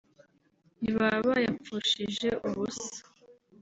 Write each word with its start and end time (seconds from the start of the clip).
ni 0.81 0.91
baba 0.97 1.19
bayapfushije 1.27 2.29
ubusa 2.47 2.99